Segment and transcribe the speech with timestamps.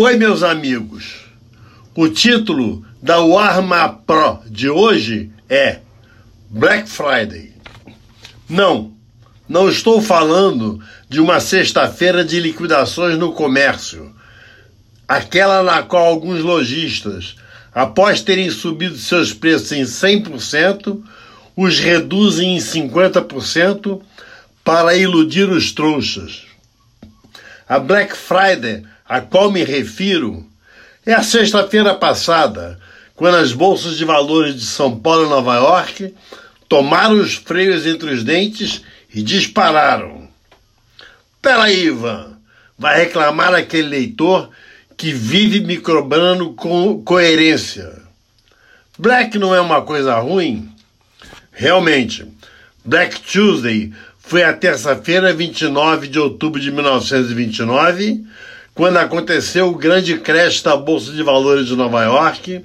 [0.00, 1.24] Oi, meus amigos.
[1.92, 5.80] O título da Warma Pro de hoje é
[6.48, 7.52] Black Friday.
[8.48, 8.92] Não,
[9.48, 14.14] não estou falando de uma sexta-feira de liquidações no comércio,
[15.08, 17.34] aquela na qual alguns lojistas,
[17.74, 21.02] após terem subido seus preços em 100%,
[21.56, 24.00] os reduzem em 50%
[24.62, 26.46] para iludir os trouxas.
[27.68, 30.46] A Black Friday a qual me refiro
[31.06, 32.78] é a sexta-feira passada,
[33.14, 36.14] quando as bolsas de valores de São Paulo e Nova York
[36.68, 38.82] tomaram os freios entre os dentes
[39.12, 40.28] e dispararam.
[41.40, 42.36] Peraí, Ivan,
[42.78, 44.50] vai reclamar aquele leitor
[44.96, 48.02] que vive me cobrando com coerência.
[48.98, 50.68] Black não é uma coisa ruim?
[51.52, 52.26] Realmente,
[52.84, 58.24] Black Tuesday foi a terça-feira, 29 de outubro de 1929,
[58.78, 62.64] quando aconteceu o grande crash da Bolsa de Valores de Nova York,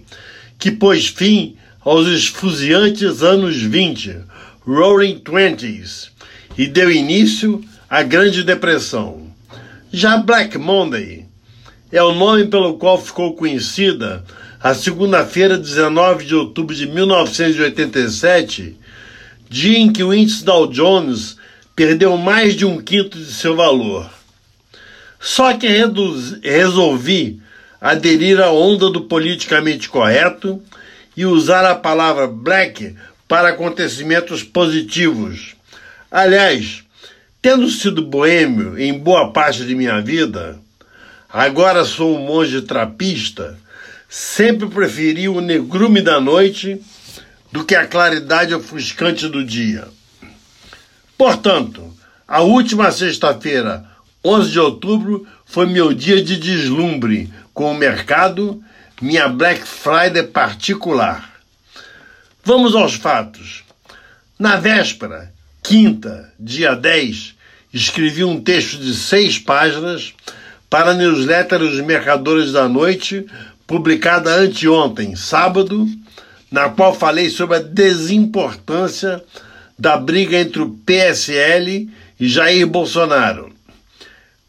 [0.60, 4.18] que pôs fim aos esfuziantes anos 20,
[4.64, 6.12] Roaring Twenties,
[6.56, 9.26] e deu início à Grande Depressão.
[9.92, 11.26] Já Black Monday
[11.92, 14.24] é o nome pelo qual ficou conhecida
[14.62, 18.78] a segunda-feira, 19 de outubro de 1987,
[19.50, 21.38] dia em que o índice Dow Jones
[21.76, 24.08] perdeu mais de um quinto de seu valor.
[25.24, 25.70] Só que
[26.44, 27.42] resolvi
[27.80, 30.62] aderir à onda do politicamente correto
[31.16, 32.94] e usar a palavra black
[33.26, 35.56] para acontecimentos positivos.
[36.12, 36.84] Aliás,
[37.42, 40.60] tendo sido boêmio em boa parte de minha vida,
[41.30, 43.58] agora sou um monge trapista,
[44.10, 46.82] sempre preferi o negrume da noite
[47.50, 49.88] do que a claridade ofuscante do dia.
[51.18, 51.94] Portanto,
[52.28, 53.93] a última sexta-feira,
[54.26, 58.64] 11 de outubro foi meu dia de deslumbre com o mercado,
[59.02, 61.30] minha Black Friday particular.
[62.44, 63.64] Vamos aos fatos.
[64.40, 65.32] Na véspera,
[65.62, 67.36] quinta, dia 10,
[67.74, 70.14] escrevi um texto de seis páginas
[70.70, 73.26] para a newsletter Os Mercadores da Noite,
[73.68, 75.88] publicada anteontem, sábado,
[76.52, 79.24] na qual falei sobre a desimportância
[79.78, 81.90] da briga entre o PSL
[82.20, 83.53] e Jair Bolsonaro.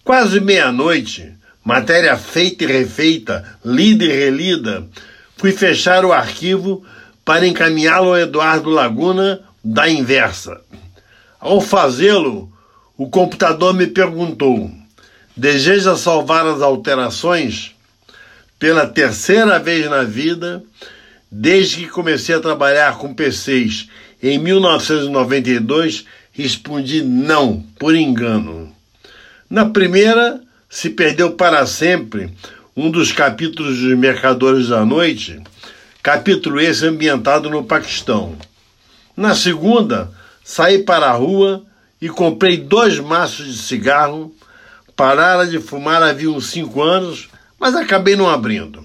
[0.04, 1.32] Quase meia-noite,
[1.64, 4.86] matéria feita e refeita, lida e relida,
[5.34, 6.84] fui fechar o arquivo
[7.24, 10.60] para encaminhá-lo ao Eduardo Laguna da Inversa.
[11.40, 12.52] Ao fazê-lo,
[12.98, 14.70] o computador me perguntou:
[15.34, 17.74] deseja salvar as alterações?
[18.58, 20.62] Pela terceira vez na vida,
[21.32, 23.88] desde que comecei a trabalhar com PCs
[24.22, 28.74] em 1992, respondi não, por engano.
[29.54, 32.28] Na primeira, se perdeu para sempre
[32.76, 35.40] um dos capítulos dos Mercadores da Noite,
[36.02, 38.36] capítulo esse ambientado no Paquistão.
[39.16, 40.10] Na segunda,
[40.42, 41.64] saí para a rua
[42.02, 44.34] e comprei dois maços de cigarro.
[44.96, 48.84] Parara de fumar havia uns cinco anos, mas acabei não abrindo.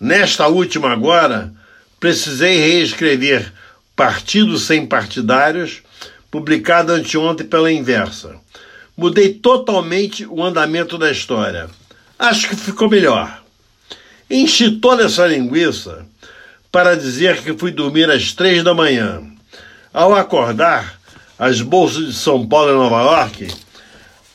[0.00, 1.52] Nesta última agora,
[2.00, 3.52] precisei reescrever
[3.94, 5.82] Partidos Sem Partidários,
[6.30, 8.36] publicado anteontem pela Inversa.
[8.96, 11.68] Mudei totalmente o andamento da história.
[12.18, 13.42] Acho que ficou melhor.
[14.30, 16.06] Enchi toda essa linguiça
[16.72, 19.22] para dizer que fui dormir às três da manhã.
[19.92, 20.98] Ao acordar,
[21.38, 23.48] as bolsas de São Paulo e Nova York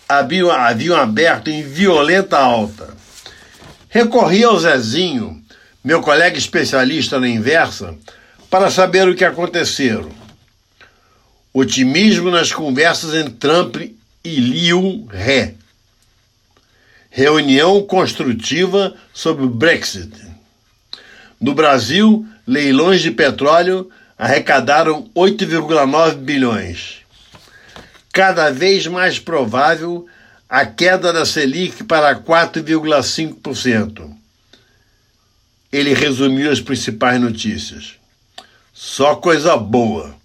[0.07, 2.89] haviam, haviam aberto em violenta alta.
[3.89, 5.43] Recorri ao Zezinho,
[5.83, 7.95] meu colega especialista na inversa,
[8.49, 10.11] para saber o que aconteceu.
[11.53, 13.75] Otimismo nas conversas entre Trump
[14.29, 15.53] Liu He.
[17.09, 20.11] Reunião construtiva sobre o Brexit.
[21.39, 26.97] No Brasil, leilões de petróleo arrecadaram 8,9 bilhões.
[28.13, 30.05] Cada vez mais provável
[30.47, 34.15] a queda da Selic para 4,5%.
[35.71, 37.95] Ele resumiu as principais notícias.
[38.73, 40.15] Só coisa boa.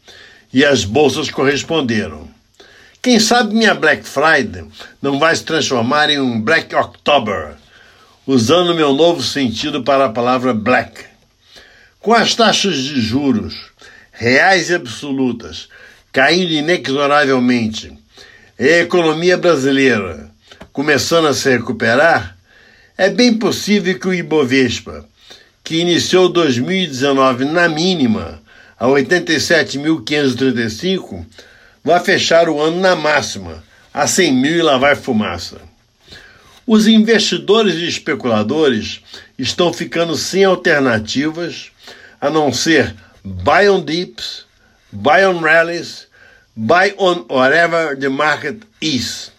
[0.53, 2.36] E as bolsas corresponderam.
[3.07, 4.65] Quem sabe minha Black Friday
[5.01, 7.55] não vai se transformar em um Black October,
[8.27, 11.05] usando meu novo sentido para a palavra black.
[12.01, 13.71] Com as taxas de juros
[14.11, 15.69] reais e absolutas
[16.13, 17.97] caindo inexoravelmente,
[18.59, 20.29] e a economia brasileira
[20.73, 22.37] começando a se recuperar,
[22.99, 25.09] é bem possível que o Ibovespa,
[25.63, 28.43] que iniciou 2019 na mínima
[28.77, 31.25] a 87.535,
[31.87, 33.63] vai fechar o ano na máxima,
[33.95, 35.61] a 100 mil e lá vai fumaça.
[36.67, 39.01] Os investidores e especuladores
[39.39, 41.71] estão ficando sem alternativas
[42.21, 42.93] a não ser
[43.23, 44.45] buy on dips,
[44.91, 46.09] buy on rallies,
[46.57, 49.31] buy on whatever the market is.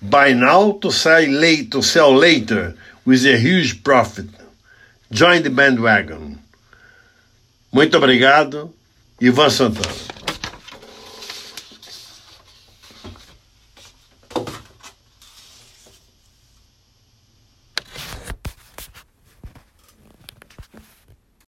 [0.00, 2.74] Buy now to sell late to sell later
[3.04, 4.30] with a huge profit.
[5.10, 6.38] Join the bandwagon.
[7.70, 8.72] Muito obrigado,
[9.20, 10.21] Ivan Santana.